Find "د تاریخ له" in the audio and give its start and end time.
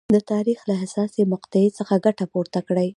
0.15-0.75